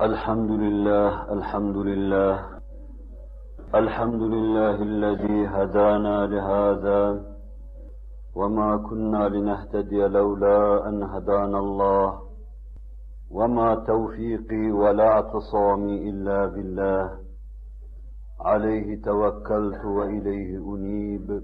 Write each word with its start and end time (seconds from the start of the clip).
الحمد 0.00 0.50
لله 0.50 1.32
الحمد 1.32 1.76
لله. 1.76 2.44
الحمد 3.74 4.22
لله 4.22 4.82
الذي 4.82 5.46
هدانا 5.46 6.26
لهذا. 6.26 7.24
وما 8.34 8.76
كنا 8.76 9.28
لنهتدي 9.28 10.06
لولا 10.06 10.88
أن 10.88 11.02
هدانا 11.02 11.58
الله. 11.58 12.22
وما 13.30 13.74
توفيقي 13.74 14.70
ولا 14.70 15.08
اعتصامي 15.08 16.10
إلا 16.10 16.46
بالله. 16.46 17.10
عليه 18.40 19.02
توكلت 19.02 19.84
وإليه 19.84 20.74
أنيب. 20.74 21.42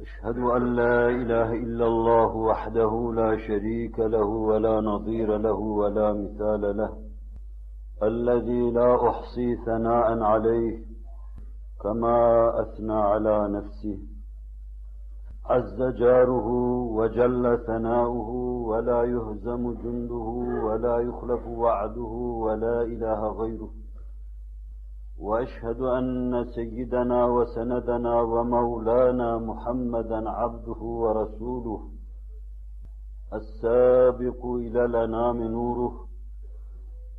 أشهد 0.00 0.38
أن 0.38 0.76
لا 0.76 1.08
إله 1.08 1.52
إلا 1.52 1.86
الله 1.86 2.36
وحده 2.36 3.12
لا 3.14 3.36
شريك 3.36 3.98
له 3.98 4.24
ولا 4.24 4.80
نظير 4.80 5.36
له 5.36 5.60
ولا 5.80 6.12
مثال 6.12 6.76
له. 6.76 7.06
الذي 8.02 8.70
لا 8.70 9.08
أحصي 9.10 9.56
ثناء 9.56 10.22
عليه 10.22 10.84
كما 11.82 12.52
أثنى 12.60 12.92
على 12.92 13.48
نفسه. 13.48 13.98
عز 15.46 15.82
جاره 15.82 16.48
وجل 16.98 17.58
ثناؤه 17.66 18.30
ولا 18.68 19.02
يهزم 19.04 19.74
جنده 19.74 20.28
ولا 20.64 20.98
يخلف 20.98 21.46
وعده 21.46 22.12
ولا 22.46 22.82
إله 22.82 23.28
غيره. 23.28 23.70
وأشهد 25.18 25.80
أن 25.80 26.44
سيدنا 26.54 27.26
وسندنا 27.26 28.20
ومولانا 28.20 29.38
محمدا 29.38 30.30
عبده 30.30 30.80
ورسوله 30.82 31.80
السابق 33.32 34.46
إلى 34.46 34.84
الأنام 34.84 35.42
نوره. 35.42 36.06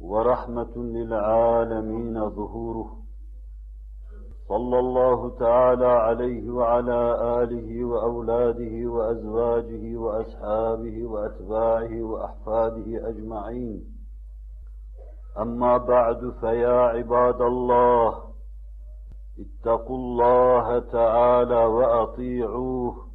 ورحمة 0.01 0.77
للعالمين 0.77 2.29
ظهوره. 2.29 2.97
صلى 4.47 4.79
الله 4.79 5.29
تعالى 5.39 5.85
عليه 5.85 6.51
وعلى 6.51 7.01
آله 7.43 7.85
وأولاده 7.85 8.91
وأزواجه 8.91 9.97
وأصحابه 9.97 11.05
وأتباعه 11.05 12.01
وأحفاده 12.01 13.09
أجمعين. 13.09 13.83
أما 15.39 15.77
بعد 15.77 16.33
فيا 16.39 16.79
عباد 16.79 17.41
الله 17.41 18.23
اتقوا 19.39 19.97
الله 19.97 20.79
تعالى 20.79 21.65
وأطيعوه. 21.65 23.07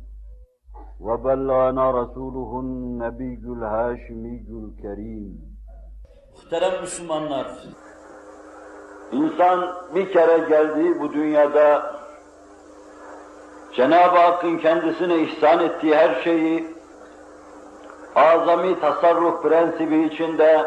وبلغنا 1.01 1.91
رسوله 1.91 2.61
النبي 2.61 3.35
الهاشمي 3.35 4.47
الكريم. 4.51 5.52
Muhterem 6.37 6.81
Müslümanlar, 6.81 7.47
İnsan 9.13 9.75
bir 9.95 10.13
kere 10.13 10.39
geldi 10.39 11.01
bu 11.01 11.13
dünyada 11.13 11.95
Cenab-ı 13.73 14.19
Hakk'ın 14.19 14.59
kendisine 14.59 15.19
ihsan 15.19 15.61
ettiği 15.61 15.97
her 15.97 16.23
şeyi 16.23 16.75
azami 18.17 18.81
tasarruf 18.81 19.43
prensibi 19.43 20.03
içinde 20.03 20.67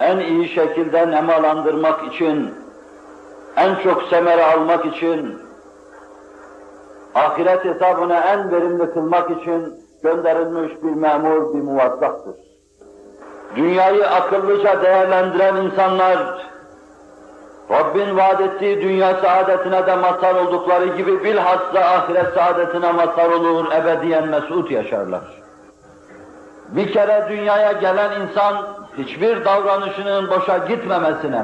en 0.00 0.18
iyi 0.18 0.48
şekilde 0.48 1.10
nemalandırmak 1.10 2.12
için, 2.12 2.54
en 3.56 3.74
çok 3.74 4.02
semere 4.02 4.44
almak 4.44 4.86
için, 4.86 5.38
ahiret 7.14 7.64
hesabını 7.64 8.14
en 8.14 8.52
verimli 8.52 8.92
kılmak 8.92 9.30
için 9.30 9.74
gönderilmiş 10.02 10.82
bir 10.82 10.94
memur, 10.94 11.54
bir 11.54 11.62
muvazzaftır. 11.62 12.47
Dünyayı 13.56 14.10
akıllıca 14.10 14.82
değerlendiren 14.82 15.56
insanlar, 15.56 16.18
Rabbin 17.70 18.16
vaat 18.16 18.40
ettiği 18.40 18.82
dünya 18.82 19.14
saadetine 19.14 19.86
de 19.86 19.96
mazhar 19.96 20.34
oldukları 20.34 20.86
gibi 20.86 21.24
bilhassa 21.24 21.80
ahiret 21.80 22.34
saadetine 22.34 22.92
mazhar 22.92 23.30
olur, 23.30 23.72
ebediyen 23.72 24.28
mesut 24.28 24.70
yaşarlar. 24.70 25.20
Bir 26.68 26.92
kere 26.92 27.26
dünyaya 27.28 27.72
gelen 27.72 28.20
insan 28.20 28.66
hiçbir 28.98 29.44
davranışının 29.44 30.30
boşa 30.30 30.58
gitmemesine, 30.58 31.42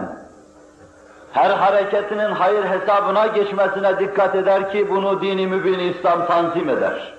her 1.33 1.51
hareketinin 1.51 2.31
hayır 2.31 2.65
hesabına 2.65 3.27
geçmesine 3.27 3.99
dikkat 3.99 4.35
eder 4.35 4.73
ki 4.73 4.91
bunu 4.91 5.21
dini 5.23 5.47
mübin 5.47 5.79
İslam 5.79 6.27
tanzim 6.27 6.69
eder. 6.69 7.15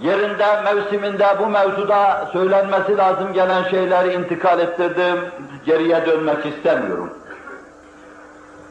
Yerinde, 0.00 0.60
mevsiminde 0.62 1.26
bu 1.38 1.46
mevzuda 1.46 2.28
söylenmesi 2.32 2.96
lazım 2.96 3.32
gelen 3.32 3.62
şeyleri 3.62 4.12
intikal 4.12 4.58
ettirdim, 4.60 5.18
geriye 5.66 6.06
dönmek 6.06 6.46
istemiyorum. 6.46 7.18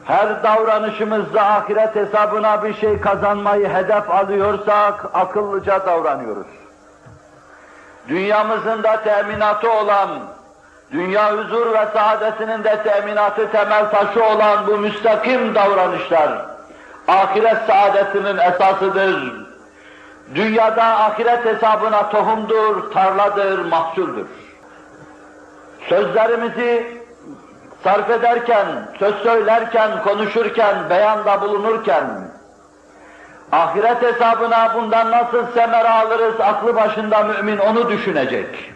Her 0.04 0.42
davranışımızda 0.42 1.42
ahiret 1.42 1.96
hesabına 1.96 2.64
bir 2.64 2.74
şey 2.74 3.00
kazanmayı 3.00 3.68
hedef 3.68 4.10
alıyorsak 4.10 5.04
akıllıca 5.14 5.86
davranıyoruz. 5.86 6.46
Dünyamızın 8.08 8.82
da 8.82 9.02
teminatı 9.02 9.72
olan, 9.72 10.08
dünya 10.92 11.36
huzur 11.36 11.72
ve 11.74 11.86
saadetinin 11.94 12.64
de 12.64 12.82
teminatı 12.82 13.50
temel 13.50 13.90
taşı 13.90 14.24
olan 14.24 14.66
bu 14.66 14.76
müstakim 14.76 15.54
davranışlar, 15.54 16.46
ahiret 17.08 17.58
saadetinin 17.66 18.38
esasıdır. 18.38 19.47
Dünyada 20.34 20.84
ahiret 20.84 21.44
hesabına 21.44 22.10
tohumdur, 22.10 22.90
tarladır, 22.90 23.64
mahsuldür. 23.64 24.26
Sözlerimizi 25.88 26.98
sarf 27.84 28.10
ederken, 28.10 28.66
söz 28.98 29.14
söylerken, 29.14 30.02
konuşurken, 30.02 30.90
beyanda 30.90 31.40
bulunurken, 31.40 32.30
ahiret 33.52 34.02
hesabına 34.02 34.74
bundan 34.74 35.10
nasıl 35.10 35.46
semere 35.54 35.88
alırız, 35.88 36.40
aklı 36.40 36.76
başında 36.76 37.22
mümin 37.22 37.58
onu 37.58 37.88
düşünecek. 37.88 38.72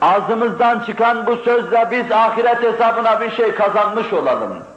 Ağzımızdan 0.00 0.80
çıkan 0.80 1.26
bu 1.26 1.36
sözle 1.36 1.88
biz 1.90 2.12
ahiret 2.12 2.62
hesabına 2.62 3.20
bir 3.20 3.30
şey 3.30 3.54
kazanmış 3.54 4.12
olalım. 4.12 4.69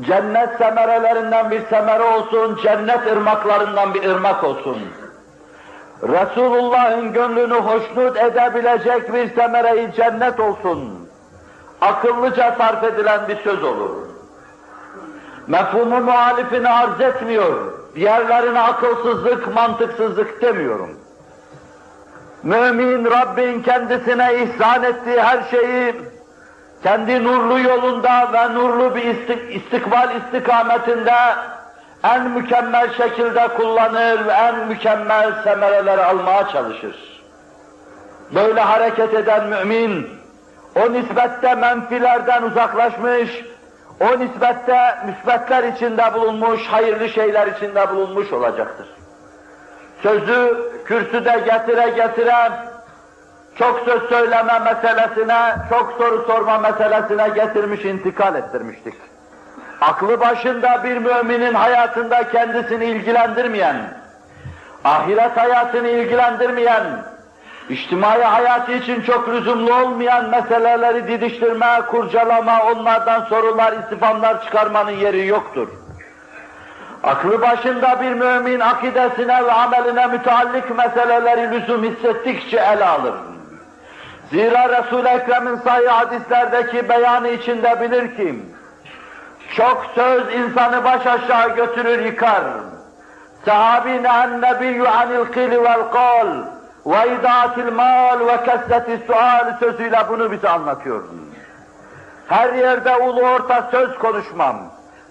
Cennet 0.00 0.58
semerelerinden 0.58 1.50
bir 1.50 1.66
semere 1.66 2.02
olsun, 2.02 2.58
cennet 2.62 3.06
ırmaklarından 3.12 3.94
bir 3.94 4.10
ırmak 4.10 4.44
olsun. 4.44 4.78
Resulullah'ın 6.02 7.12
gönlünü 7.12 7.54
hoşnut 7.54 8.16
edebilecek 8.16 9.14
bir 9.14 9.34
semereyi 9.34 9.92
cennet 9.92 10.40
olsun. 10.40 11.08
Akıllıca 11.80 12.54
sarf 12.58 12.84
edilen 12.84 13.28
bir 13.28 13.36
söz 13.36 13.64
olur. 13.64 13.90
Mefhumu 15.46 16.00
muhalifini 16.00 16.68
arz 16.68 17.00
etmiyor. 17.00 17.72
Diğerlerine 17.94 18.60
akılsızlık, 18.60 19.54
mantıksızlık 19.54 20.42
demiyorum. 20.42 20.90
Mümin 22.42 23.04
Rabbin 23.04 23.62
kendisine 23.62 24.42
ihsan 24.42 24.82
ettiği 24.82 25.22
her 25.22 25.42
şeyi 25.50 25.94
kendi 26.82 27.24
nurlu 27.24 27.58
yolunda 27.58 28.32
ve 28.32 28.54
nurlu 28.54 28.94
bir 28.94 29.04
istik 29.04 29.56
istikbal 29.56 30.08
istikametinde 30.16 31.14
en 32.04 32.30
mükemmel 32.30 32.94
şekilde 32.94 33.48
kullanır 33.48 34.26
ve 34.26 34.32
en 34.32 34.68
mükemmel 34.68 35.42
semereler 35.44 35.98
almaya 35.98 36.48
çalışır. 36.48 37.22
Böyle 38.34 38.60
hareket 38.60 39.14
eden 39.14 39.46
mümin, 39.46 40.08
o 40.76 40.92
nispette 40.92 41.54
menfilerden 41.54 42.42
uzaklaşmış, 42.42 43.44
o 44.00 44.18
nispette 44.18 44.98
müsbetler 45.06 45.64
içinde 45.64 46.14
bulunmuş, 46.14 46.66
hayırlı 46.66 47.08
şeyler 47.08 47.46
içinde 47.46 47.90
bulunmuş 47.90 48.32
olacaktır. 48.32 48.86
Sözü 50.02 50.70
kürsüde 50.84 51.42
getire 51.44 51.90
getire, 51.96 52.52
çok 53.58 53.80
söz 53.84 54.02
söyleme 54.08 54.58
meselesine, 54.58 55.56
çok 55.68 55.94
soru 55.98 56.24
sorma 56.26 56.58
meselesine 56.58 57.28
getirmiş, 57.28 57.84
intikal 57.84 58.34
ettirmiştik. 58.34 58.94
Aklı 59.80 60.20
başında 60.20 60.84
bir 60.84 60.96
müminin 60.96 61.54
hayatında 61.54 62.30
kendisini 62.30 62.84
ilgilendirmeyen, 62.84 63.76
ahiret 64.84 65.36
hayatını 65.36 65.88
ilgilendirmeyen, 65.88 66.84
içtimai 67.68 68.22
hayatı 68.22 68.72
için 68.72 69.02
çok 69.02 69.28
lüzumlu 69.28 69.74
olmayan 69.74 70.30
meseleleri 70.30 71.08
didiştirme, 71.08 71.82
kurcalama, 71.90 72.62
onlardan 72.62 73.24
sorular, 73.24 73.72
istifamlar 73.72 74.44
çıkarmanın 74.44 74.90
yeri 74.90 75.26
yoktur. 75.26 75.68
Aklı 77.02 77.40
başında 77.42 78.00
bir 78.00 78.12
mümin 78.12 78.60
akidesine 78.60 79.44
ve 79.44 79.52
ameline 79.52 80.06
müteallik 80.06 80.76
meseleleri 80.76 81.50
lüzum 81.50 81.84
hissettikçe 81.84 82.56
ele 82.56 82.84
alır. 82.84 83.14
Zira 84.32 84.68
Resul-i 84.68 85.08
Ekrem'in 85.08 85.56
sahih 85.56 85.88
hadislerdeki 85.88 86.88
beyanı 86.88 87.28
içinde 87.28 87.80
bilir 87.80 88.16
ki, 88.16 88.34
çok 89.56 89.86
söz 89.94 90.34
insanı 90.34 90.84
baş 90.84 91.06
aşağı 91.06 91.56
götürür 91.56 92.04
yıkar. 92.04 92.42
Sahabi 93.44 94.02
ne'en 94.02 94.40
nebiyyü 94.40 94.88
anil 94.88 95.32
kili 95.32 95.62
vel 95.62 95.82
kal. 95.92 96.28
ve 96.86 97.14
idaatil 97.14 97.72
mal 97.72 98.20
ve 98.26 98.44
kesreti 98.44 99.06
sual 99.06 99.58
sözüyle 99.60 99.98
bunu 100.08 100.32
bize 100.32 100.48
anlatıyor. 100.48 101.02
Her 102.28 102.52
yerde 102.52 102.96
ulu 102.96 103.20
orta 103.20 103.68
söz 103.70 103.98
konuşmam. 103.98 104.56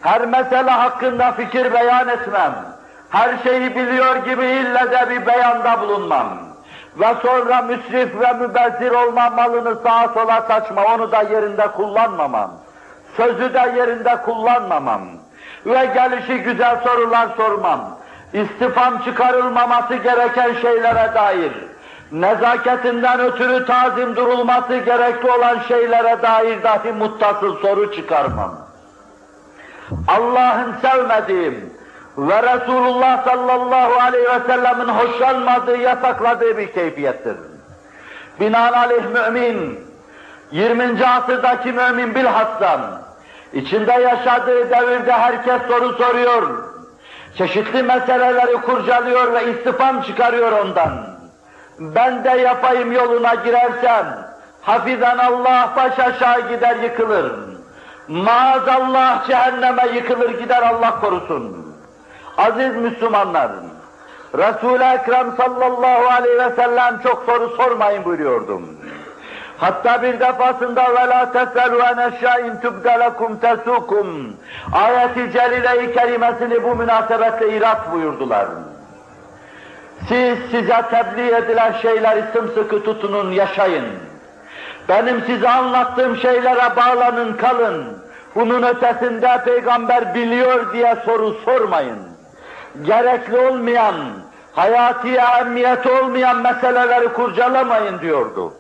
Her 0.02 0.26
mesele 0.26 0.72
hakkında 0.72 1.32
fikir 1.32 1.74
beyan 1.74 2.08
etmem. 2.08 2.54
Her 3.10 3.38
şeyi 3.44 3.76
biliyor 3.76 4.16
gibi 4.16 4.46
ille 4.46 4.92
de 4.92 5.10
bir 5.10 5.26
beyanda 5.26 5.82
bulunmam. 5.82 6.51
Ve 6.96 7.16
sonra 7.22 7.62
müsrif 7.62 8.20
ve 8.20 8.34
mübezzir 8.34 8.92
olma 8.92 9.30
malını 9.30 9.76
sağa 9.84 10.10
sola 10.14 10.42
saçma, 10.48 10.84
onu 10.96 11.12
da 11.12 11.22
yerinde 11.22 11.68
kullanmamam. 11.68 12.52
Sözü 13.18 13.54
de 13.54 13.74
yerinde 13.78 14.16
kullanmamam. 14.26 15.02
Ve 15.66 15.86
gelişi 15.86 16.44
güzel 16.44 16.82
sorular 16.84 17.28
sormam. 17.38 17.98
İstifam 18.34 19.04
çıkarılmaması 19.04 19.96
gereken 19.96 20.54
şeylere 20.62 21.14
dair, 21.16 21.52
nezaketinden 22.12 23.20
ötürü 23.20 23.66
tazim 23.66 24.16
durulması 24.16 24.78
gerekli 24.78 25.32
olan 25.32 25.60
şeylere 25.68 26.22
dair 26.22 26.64
dahi 26.64 26.92
muttasıl 26.92 27.58
soru 27.58 27.96
çıkarmam. 27.96 28.56
Allah'ın 30.08 30.76
sevmediğim 30.82 31.71
ve 32.18 32.44
Resulullah 32.44 33.26
sallallahu 33.26 34.02
aleyhi 34.02 34.26
ve 34.26 34.40
sellemin 34.48 34.88
hoşlanmadığı, 34.88 35.78
yasakladığı 35.78 36.58
bir 36.58 36.72
keyfiyettir. 36.72 37.36
Binaenaleyh 38.40 39.04
mümin, 39.14 39.80
20. 40.52 41.06
asırdaki 41.06 41.72
mümin 41.72 42.16
bilhassa, 42.16 43.02
içinde 43.54 43.92
yaşadığı 43.92 44.70
devirde 44.70 45.12
herkes 45.12 45.62
soru 45.68 45.94
soruyor, 45.94 46.64
çeşitli 47.38 47.84
meseleleri 47.84 48.54
kurcalıyor 48.54 49.34
ve 49.34 49.52
istifam 49.52 50.02
çıkarıyor 50.02 50.52
ondan. 50.52 51.12
Ben 51.80 52.24
de 52.24 52.30
yapayım 52.30 52.92
yoluna 52.92 53.34
girersem, 53.34 54.28
hafizan 54.62 55.18
Allah 55.18 55.70
baş 55.76 56.00
aşağı 56.00 56.50
gider 56.50 56.76
yıkılır. 56.76 57.32
Maazallah 58.08 59.28
cehenneme 59.28 59.88
yıkılır 59.94 60.40
gider 60.40 60.62
Allah 60.62 61.00
korusun. 61.00 61.71
Aziz 62.39 62.77
Müslümanlar, 62.77 63.51
Resul-i 64.35 64.85
Ekrem 64.85 65.37
sallallahu 65.37 66.07
aleyhi 66.07 66.39
ve 66.39 66.51
sellem 66.57 67.01
çok 67.03 67.23
soru 67.27 67.49
sormayın 67.57 68.05
buyuruyordum. 68.05 68.63
Hatta 69.59 70.03
bir 70.03 70.21
defasında 70.21 70.83
وَلَا 70.83 71.33
تَسَلُوا 71.33 71.83
اَنْ 71.83 72.11
اَشْيَاءٍ 72.11 72.61
تُبْدَ 72.61 72.87
لَكُمْ 72.87 73.41
تَسُوكُمْ 73.41 74.31
ayeti 74.73 75.33
celile-i 75.33 75.95
kerimesini 75.95 76.65
bu 76.65 76.75
münasebetle 76.75 77.57
irat 77.57 77.93
buyurdular. 77.93 78.47
Siz 80.09 80.39
size 80.51 80.83
tebliğ 80.91 81.35
edilen 81.35 81.73
şeyleri 81.73 82.25
sımsıkı 82.33 82.85
tutunun, 82.85 83.33
yaşayın. 83.33 83.87
Benim 84.89 85.23
size 85.23 85.49
anlattığım 85.49 86.17
şeylere 86.17 86.77
bağlanın, 86.77 87.33
kalın. 87.33 87.85
Bunun 88.35 88.63
ötesinde 88.63 89.43
peygamber 89.45 90.15
biliyor 90.15 90.73
diye 90.73 90.97
soru 91.05 91.37
sormayın. 91.45 92.10
Gerekli 92.82 93.38
olmayan, 93.38 93.96
hayati 94.54 95.16
ehemmiyeti 95.16 95.90
olmayan 95.90 96.38
meseleleri 96.38 97.14
kurcalamayın 97.14 98.00
diyordu. 98.00 98.54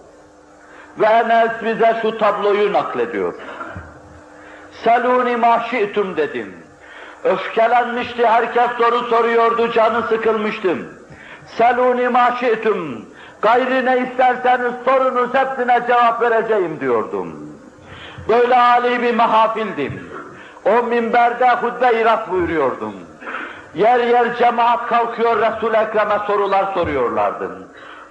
Ve 0.99 1.05
Enes 1.05 1.51
bize 1.63 1.99
şu 2.01 2.17
tabloyu 2.17 2.73
naklediyor. 2.73 3.33
Seluni 4.83 5.35
maşi'tum 5.35 6.17
dedim. 6.17 6.55
Öfkelenmişti, 7.23 8.27
herkes 8.27 8.71
soru 8.77 8.99
soruyordu, 8.99 9.71
canı 9.71 10.03
sıkılmıştım. 10.03 10.87
Seluni 11.57 12.09
maşi'tum. 12.09 13.05
Gayri 13.41 13.85
ne 13.85 13.97
isterseniz 13.97 14.73
sorunuz 14.85 15.33
hepsine 15.33 15.79
cevap 15.87 16.21
vereceğim 16.21 16.79
diyordum. 16.79 17.51
Böyle 18.29 18.55
âli 18.55 19.01
bir 19.01 19.15
mahafildim. 19.15 20.11
O 20.65 20.83
minberde 20.83 21.49
hutbe 21.49 22.01
irat 22.01 22.31
buyuruyordum. 22.31 23.10
Yer 23.75 23.99
yer 23.99 24.37
cemaat 24.37 24.87
kalkıyor 24.87 25.37
Resul-i 25.37 25.77
Ekrem'e 25.77 26.19
sorular 26.27 26.73
soruyorlardı. 26.73 27.49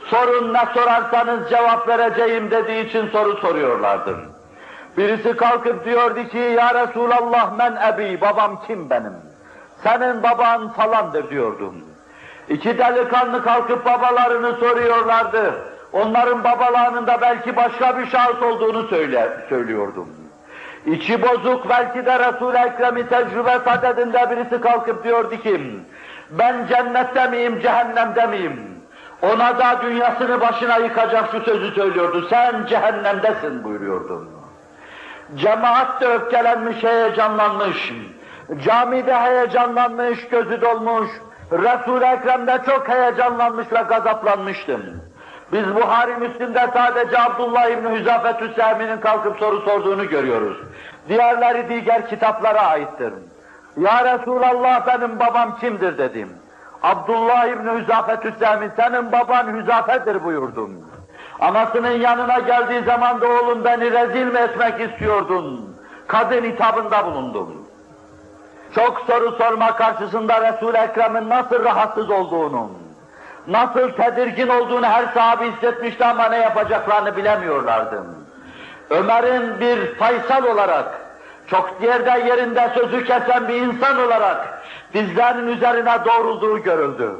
Sorun 0.06 0.54
ne 0.54 0.60
sorarsanız 0.74 1.50
cevap 1.50 1.88
vereceğim 1.88 2.50
dediği 2.50 2.88
için 2.88 3.08
soru 3.08 3.36
soruyorlardı. 3.36 4.16
Birisi 4.96 5.36
kalkıp 5.36 5.84
diyordu 5.84 6.28
ki 6.28 6.38
ya 6.38 6.74
Resulallah 6.74 7.56
men 7.56 7.76
ebi 7.92 8.20
babam 8.20 8.62
kim 8.66 8.90
benim? 8.90 9.12
Senin 9.82 10.22
baban 10.22 10.72
falandır 10.72 11.30
diyordum. 11.30 11.74
İki 12.48 12.78
delikanlı 12.78 13.42
kalkıp 13.42 13.84
babalarını 13.84 14.52
soruyorlardı. 14.52 15.54
Onların 15.92 16.44
babalarının 16.44 17.06
da 17.06 17.20
belki 17.20 17.56
başka 17.56 17.98
bir 17.98 18.06
şahıs 18.06 18.42
olduğunu 18.42 18.88
söyle, 18.88 19.46
söylüyordum. 19.48 20.08
İçi 20.86 21.22
bozuk 21.22 21.68
belki 21.68 22.06
de 22.06 22.18
Resul-i 22.18 22.56
Ekrem'i 22.56 23.08
tecrübe 23.08 23.58
sadedinde 23.64 24.30
birisi 24.30 24.60
kalkıp 24.60 25.04
diyordu 25.04 25.36
ki, 25.36 25.80
ben 26.30 26.66
cennette 26.66 27.26
miyim, 27.26 27.60
cehennemde 27.60 28.26
miyim? 28.26 28.60
Ona 29.22 29.58
da 29.58 29.82
dünyasını 29.82 30.40
başına 30.40 30.76
yıkacak 30.76 31.30
şu 31.32 31.40
sözü 31.40 31.74
söylüyordu, 31.74 32.26
sen 32.30 32.66
cehennemdesin 32.66 33.64
buyuruyordu. 33.64 34.28
Cemaat 35.34 36.00
de 36.00 36.06
öfkelenmiş, 36.06 36.84
heyecanlanmış, 36.84 37.92
camide 38.64 39.14
heyecanlanmış, 39.14 40.28
gözü 40.28 40.60
dolmuş, 40.60 41.10
Resul-i 41.52 42.04
Ekrem'de 42.04 42.58
çok 42.66 42.88
heyecanlanmış 42.88 43.72
ve 43.72 43.82
gazaplanmıştım. 43.88 44.82
Biz 45.52 45.74
Buhari 45.74 46.16
Müslim'de 46.16 46.70
sadece 46.72 47.18
Abdullah 47.18 47.66
İbni 47.66 47.98
Hüzafet 47.98 48.40
Hüsami'nin 48.40 49.00
kalkıp 49.00 49.38
soru 49.38 49.60
sorduğunu 49.60 50.08
görüyoruz. 50.08 50.56
Diğerleri 51.08 51.68
diğer 51.68 52.08
kitaplara 52.08 52.60
aittir. 52.60 53.12
Ya 53.76 54.04
Resulallah 54.04 54.86
benim 54.86 55.18
babam 55.20 55.58
kimdir 55.58 55.98
dedim. 55.98 56.28
Abdullah 56.82 57.46
İbni 57.46 57.80
Hüzafet 57.80 58.24
Hüsami 58.24 58.70
senin 58.76 59.12
baban 59.12 59.58
Hüzafe'dir 59.58 60.24
buyurdum. 60.24 60.70
Anasının 61.40 61.90
yanına 61.90 62.38
geldiği 62.38 62.82
zaman 62.84 63.20
da 63.20 63.26
oğlum 63.28 63.64
beni 63.64 63.90
rezil 63.90 64.26
mi 64.26 64.38
etmek 64.38 64.90
istiyordun? 64.90 65.76
Kadın 66.06 66.42
hitabında 66.44 67.06
bulundum. 67.06 67.60
Çok 68.74 69.00
soru 69.06 69.32
sorma 69.32 69.76
karşısında 69.76 70.52
Resul-i 70.52 70.76
Ekrem'in 70.76 71.28
nasıl 71.28 71.64
rahatsız 71.64 72.10
olduğunu, 72.10 72.70
nasıl 73.46 73.90
tedirgin 73.90 74.48
olduğunu 74.48 74.86
her 74.86 75.06
sahabe 75.14 75.50
hissetmişti 75.50 76.04
ama 76.04 76.28
ne 76.28 76.36
yapacaklarını 76.36 77.16
bilemiyorlardı. 77.16 78.02
Ömer'in 78.90 79.60
bir 79.60 79.94
faysal 79.94 80.44
olarak, 80.44 81.00
çok 81.46 81.76
yerde 81.82 82.28
yerinde 82.28 82.70
sözü 82.74 83.04
kesen 83.04 83.48
bir 83.48 83.54
insan 83.54 84.06
olarak 84.06 84.62
dizlerinin 84.94 85.56
üzerine 85.56 85.98
doğrulduğu 86.04 86.58
görüldü. 86.58 87.10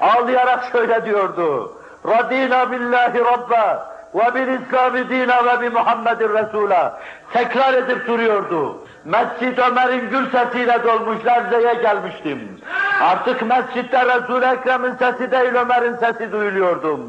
Ağlayarak 0.00 0.64
şöyle 0.72 1.04
diyordu, 1.04 1.72
Radina 2.08 2.72
billahi 2.72 3.24
rabba 3.24 3.88
ve 4.14 4.34
bil 4.34 4.48
İslami 4.48 5.08
dina 5.08 5.44
ve 5.46 5.60
bi 5.60 5.70
Muhammedin 5.70 6.28
Resul'a 6.28 7.00
tekrar 7.32 7.74
edip 7.74 8.06
duruyordu. 8.06 8.78
Mescid 9.04 9.58
Ömer'in 9.58 10.10
gül 10.10 10.30
sesiyle 10.30 10.84
dolmuş, 10.84 11.26
lerzeye 11.26 11.74
gelmiştim. 11.74 12.60
Artık 13.02 13.42
mescitte 13.42 14.06
Resul-i 14.06 14.44
Ekrem'in 14.44 14.94
sesi 14.94 15.30
değil 15.30 15.54
Ömer'in 15.54 15.96
sesi 15.96 16.32
duyuluyordum. 16.32 17.00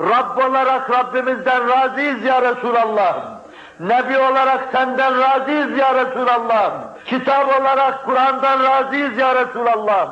Rabb 0.00 0.50
olarak 0.50 0.90
Rabbimizden 0.90 1.68
razıyız 1.68 2.24
ya 2.24 2.42
Resulallah. 2.42 3.40
Nebi 3.80 4.18
olarak 4.18 4.68
senden 4.72 5.20
razıyız 5.20 5.78
ya 5.78 5.94
Resulallah. 5.94 6.72
Kitap 7.04 7.60
olarak 7.60 8.04
Kur'an'dan 8.04 8.64
razıyız 8.64 9.18
ya 9.18 9.34
Resulallah. 9.34 10.08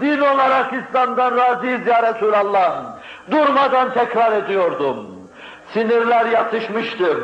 Din 0.00 0.20
olarak 0.20 0.72
İslam'dan 0.72 1.36
razıyız 1.36 1.86
ya 1.86 2.02
Resulallah. 2.02 2.82
Durmadan 3.30 3.92
tekrar 3.92 4.32
ediyordum. 4.32 5.13
Sinirler 5.74 6.26
yatışmıştır. 6.26 7.18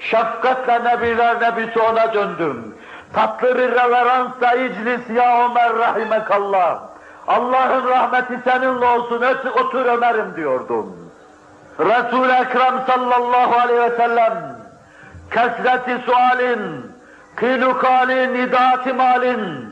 Şefkatle 0.00 0.84
Nebiler 0.84 1.40
Nebisi 1.40 1.80
ona 1.80 2.14
döndüm. 2.14 2.74
Tatlı 3.12 3.58
bir 3.58 3.70
reveransla 3.70 4.54
iclis 4.54 5.10
ya 5.10 5.44
Ömer 5.44 5.76
rahimekallah. 5.76 6.80
Allah'ın 7.28 7.88
rahmeti 7.88 8.40
seninle 8.44 8.86
olsun, 8.86 9.24
otur 9.54 9.86
Ömer'im 9.86 10.36
diyordum. 10.36 10.96
Resul-i 11.80 12.32
Ekrem 12.32 12.84
sallallahu 12.86 13.60
aleyhi 13.60 13.80
ve 13.80 13.96
sellem, 13.96 14.56
kesreti 15.30 15.98
sualin, 16.06 16.92
kıylukalin, 17.36 18.34
idaati 18.34 18.92
malin, 18.92 19.64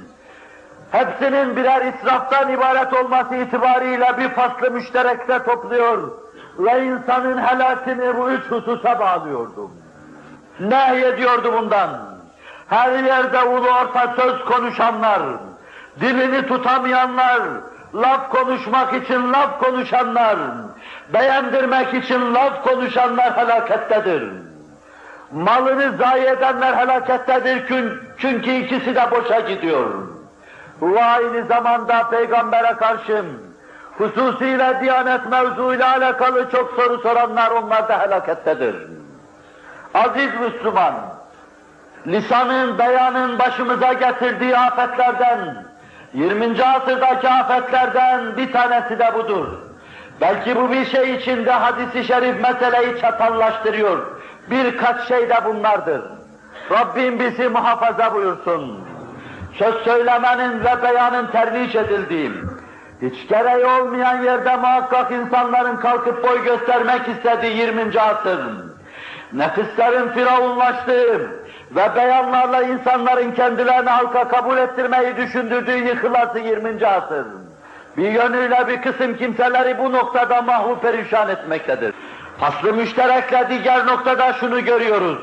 hepsinin 0.90 1.56
birer 1.56 1.92
israftan 1.92 2.52
ibaret 2.52 2.92
olması 2.92 3.34
itibariyle 3.34 4.18
bir 4.18 4.28
faslı 4.28 4.70
müşterekte 4.70 5.38
topluyor 5.38 6.23
ve 6.58 6.84
insanın 6.84 7.38
helakini 7.38 8.16
bu 8.16 8.30
üç 8.30 8.44
hususa 8.44 9.00
bağlıyordum. 9.00 9.70
Nehyediyordu 10.60 11.52
bundan. 11.52 11.90
Her 12.68 13.04
yerde 13.04 13.42
ulu 13.42 13.68
orta 13.68 14.14
söz 14.16 14.44
konuşanlar, 14.44 15.22
dilini 16.00 16.46
tutamayanlar, 16.46 17.40
laf 17.94 18.30
konuşmak 18.30 18.94
için 18.94 19.32
laf 19.32 19.60
konuşanlar, 19.60 20.36
beğendirmek 21.12 21.94
için 21.94 22.34
laf 22.34 22.64
konuşanlar 22.64 23.36
helakettedir. 23.36 24.32
Malını 25.32 25.96
zayi 25.96 26.24
edenler 26.24 26.74
helakettedir 26.74 27.66
çünkü, 28.18 28.50
ikisi 28.50 28.94
de 28.94 29.10
boşa 29.10 29.40
gidiyor. 29.40 29.90
Ve 30.82 31.04
aynı 31.04 31.46
zamanda 31.46 32.08
peygambere 32.10 32.72
karşı 32.72 33.24
hususiyle 33.98 34.80
diyanet 34.80 35.26
mevzuyla 35.30 35.92
alakalı 35.92 36.50
çok 36.50 36.72
soru 36.76 36.98
soranlar 36.98 37.50
onlar 37.50 37.88
da 37.88 38.00
helakettedir. 38.00 38.76
Aziz 39.94 40.30
Müslüman, 40.40 40.94
lisanın, 42.06 42.78
beyanın 42.78 43.38
başımıza 43.38 43.92
getirdiği 43.92 44.56
afetlerden, 44.56 45.64
20. 46.14 46.64
asırdaki 46.64 47.28
afetlerden 47.28 48.36
bir 48.36 48.52
tanesi 48.52 48.98
de 48.98 49.14
budur. 49.14 49.46
Belki 50.20 50.56
bu 50.56 50.70
bir 50.70 50.84
şey 50.84 51.14
içinde 51.14 51.50
hadisi 51.50 52.04
şerif 52.04 52.40
meseleyi 52.40 53.00
çatallaştırıyor. 53.00 54.06
Birkaç 54.50 55.08
şey 55.08 55.28
de 55.28 55.36
bunlardır. 55.44 56.02
Rabbim 56.70 57.20
bizi 57.20 57.48
muhafaza 57.48 58.14
buyursun. 58.14 58.84
Söz 59.58 59.74
söylemenin 59.74 60.64
ve 60.64 60.82
beyanın 60.82 61.26
terviş 61.26 61.74
edildiği, 61.74 62.32
hiç 63.04 63.28
gereği 63.28 63.66
olmayan 63.66 64.22
yerde 64.22 64.56
muhakkak 64.56 65.12
insanların 65.12 65.76
kalkıp 65.76 66.24
boy 66.24 66.44
göstermek 66.44 67.08
istediği 67.08 67.56
20. 67.56 68.00
asır, 68.00 68.40
nefislerin 69.32 70.08
firavunlaştığı 70.08 71.30
ve 71.70 71.96
beyanlarla 71.96 72.62
insanların 72.62 73.32
kendilerini 73.32 73.90
halka 73.90 74.28
kabul 74.28 74.56
ettirmeyi 74.56 75.16
düşündürdüğü 75.16 75.76
yıkılası 75.76 76.38
20. 76.38 76.86
asır. 76.86 77.26
Bir 77.96 78.10
yönüyle 78.10 78.68
bir 78.68 78.82
kısım 78.82 79.16
kimseleri 79.16 79.78
bu 79.78 79.92
noktada 79.92 80.42
mahvu 80.42 80.80
perişan 80.80 81.28
etmektedir. 81.28 81.94
Faslı 82.38 82.72
müşterekle 82.72 83.46
diğer 83.48 83.86
noktada 83.86 84.32
şunu 84.32 84.64
görüyoruz. 84.64 85.18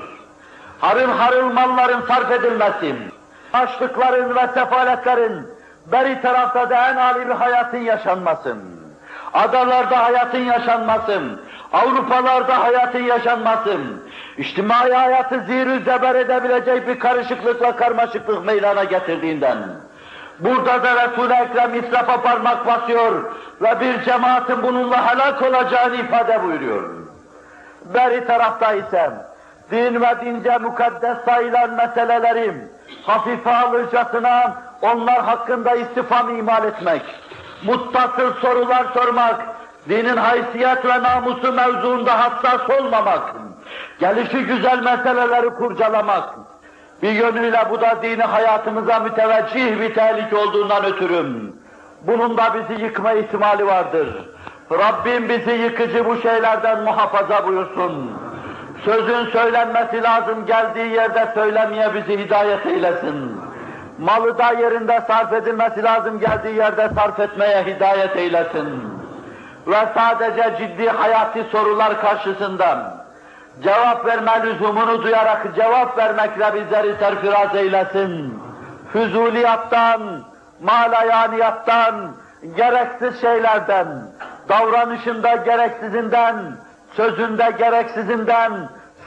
Harıl 0.80 1.12
harıl 1.12 1.54
malların 1.54 2.02
sarf 2.08 2.32
edilmesi, 2.32 2.96
açlıkların 3.54 4.36
ve 4.36 4.48
sefaletlerin 4.54 5.48
beri 5.86 6.22
tarafta 6.22 6.70
da 6.70 6.90
en 6.90 6.96
âli 6.96 7.28
bir 7.28 7.34
hayatın 7.34 7.78
yaşanması, 7.78 8.56
adalarda 9.34 10.04
hayatın 10.04 10.38
yaşanması, 10.38 11.22
Avrupalarda 11.74 12.64
hayatın 12.64 13.04
yaşanması, 13.04 13.78
içtimai 14.38 14.92
hayatı 14.92 15.40
zihir 15.40 15.86
zeber 15.86 16.16
edebilecek 16.16 16.88
bir 16.88 17.00
karışıklıkla 17.00 17.76
karmaşıklık 17.76 18.46
meydana 18.46 18.84
getirdiğinden, 18.84 19.58
burada 20.40 20.84
da 20.84 20.96
Resul-i 20.96 21.34
Ekrem 21.34 21.76
israfa 21.76 22.22
parmak 22.22 22.68
basıyor 22.68 23.24
ve 23.62 23.80
bir 23.80 24.04
cemaatin 24.04 24.64
bununla 24.64 25.12
helak 25.12 25.42
olacağını 25.42 25.96
ifade 25.96 26.44
buyuruyor. 26.44 26.90
Beri 27.86 28.28
tarafta 28.28 28.74
ise 28.74 29.12
din 29.72 30.02
ve 30.02 30.26
dince 30.26 30.58
mukaddes 30.58 31.18
sayılan 31.26 31.70
meseleleri 31.70 32.54
hafife 33.04 33.56
alırcasına 33.56 34.54
onlar 34.82 35.22
hakkında 35.26 35.76
istifam 35.76 36.38
imal 36.38 36.66
etmek, 36.66 37.02
muttasıl 37.64 38.34
sorular 38.34 38.86
sormak, 38.94 39.42
dinin 39.90 40.18
haysiyet 40.18 40.86
ve 40.86 41.04
namusu 41.04 41.54
mevzuunda 41.54 42.20
hassas 42.20 42.70
olmamak, 42.70 43.36
gelişi 44.00 44.46
güzel 44.46 44.84
meseleleri 44.84 45.50
kurcalamak, 45.50 46.30
bir 47.04 47.12
yönüyle 47.12 47.66
bu 47.70 47.82
da 47.82 47.98
dini 48.02 48.24
hayatımıza 48.24 49.00
müteveccih 49.00 49.80
bir 49.80 49.94
tehlike 49.94 50.36
olduğundan 50.36 50.86
ötürüm. 50.86 51.56
Bunun 52.02 52.38
da 52.38 52.44
bizi 52.54 52.84
yıkma 52.84 53.12
ihtimali 53.12 53.68
vardır. 53.68 54.08
Rabbim 54.72 55.30
bizi 55.30 55.52
yıkıcı 55.52 56.06
bu 56.06 56.16
şeylerden 56.16 56.84
muhafaza 56.84 57.48
buyursun. 57.48 58.12
Sözün 58.86 59.26
söylenmesi 59.26 60.04
lazım 60.04 60.46
geldiği 60.46 60.94
yerde 60.94 61.32
söylemeye 61.34 61.94
bizi 61.94 62.20
hidayet 62.20 62.66
eylesin. 62.66 63.42
Malı 64.02 64.38
da 64.38 64.52
yerinde 64.52 65.04
sarf 65.08 65.34
edilmesi 65.34 65.84
lazım 65.84 66.20
geldiği 66.20 66.56
yerde 66.56 66.90
sarf 66.96 67.20
etmeye 67.20 67.64
hidayet 67.64 68.16
eylesin. 68.16 68.84
Ve 69.68 69.78
sadece 69.96 70.54
ciddi 70.58 70.90
hayati 70.90 71.44
sorular 71.52 72.02
karşısında 72.02 72.98
cevap 73.64 74.06
verme 74.06 74.44
lüzumunu 74.44 75.04
duyarak 75.04 75.56
cevap 75.56 75.98
vermekle 75.98 76.54
bizleri 76.54 76.96
serfiraz 77.00 77.56
eylesin. 77.56 78.42
Füzuliyattan, 78.94 80.02
malayaniyattan, 80.62 82.12
gereksiz 82.56 83.22
şeylerden, 83.22 83.88
davranışında 84.50 85.36
gereksizinden, 85.36 86.36
sözünde 86.96 87.52
gereksizinden, 87.58 88.52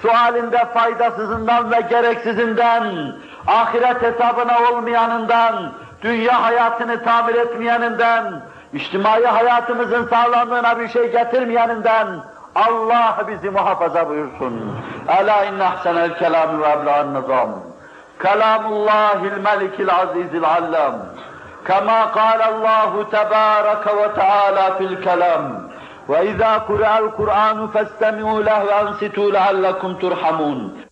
sualinde 0.02 0.64
faydasızından 0.74 1.70
ve 1.70 1.80
gereksizinden, 1.80 3.12
ahiret 3.48 4.01
hesabına 4.01 4.58
olmayanından, 4.72 5.72
dünya 6.01 6.43
hayatını 6.43 7.03
tamir 7.03 7.36
etmeyeninden, 7.36 8.41
içtimai 8.74 9.25
hayatımızın 9.25 10.08
sağlamlığına 10.08 10.79
bir 10.79 10.88
şey 10.88 11.12
getirmeyeninden, 11.12 12.08
Allah 12.55 13.17
bizi 13.27 13.50
muhafaza 13.50 14.10
buyursun. 14.10 14.77
Ela 15.08 15.46
inne 15.46 15.63
ahsenel 15.63 16.17
kelam 16.17 16.62
ve 16.62 16.69
ebla'n 16.69 17.13
nizam. 17.13 17.50
Kelamullahil 18.24 19.38
melikil 19.43 19.89
azizil 19.89 20.43
allam. 20.43 20.93
كما 21.67 22.05
قال 22.05 22.41
الله 22.41 23.03
تبارك 23.03 23.86
وتعالى 24.01 24.75
في 24.77 24.84
الكلام 24.84 25.69
وإذا 26.08 26.58
قرأ 26.58 27.00
القرآن 27.00 27.67
فاستمعوا 27.67 28.41
له 28.41 28.65
وأنصتوا 28.65 29.31
لعلكم 29.31 29.93
ترحمون 29.93 30.83